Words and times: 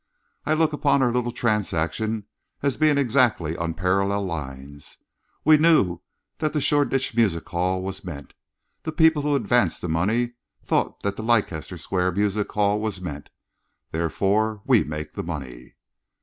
I 0.47 0.55
look 0.55 0.73
upon 0.73 1.03
our 1.03 1.11
little 1.13 1.31
transaction 1.31 2.25
as 2.63 2.75
being 2.75 2.97
exactly 2.97 3.55
on 3.55 3.75
parallel 3.75 4.23
lines. 4.25 4.97
We 5.45 5.57
knew 5.57 6.01
that 6.39 6.53
the 6.53 6.59
Shoreditch 6.59 7.15
Music 7.15 7.47
Hall 7.47 7.83
was 7.83 8.03
meant. 8.03 8.33
The 8.81 8.93
people 8.93 9.21
who 9.21 9.35
advanced 9.35 9.79
the 9.79 9.87
money 9.87 10.31
thought 10.63 11.01
that 11.01 11.17
the 11.17 11.23
Leicester 11.23 11.77
Square 11.77 12.13
Music 12.13 12.51
Hall 12.51 12.81
was 12.81 12.99
meant. 12.99 13.29
Therefore, 13.91 14.63
we 14.65 14.83
make 14.83 15.13
the 15.13 15.21
money." 15.21 15.75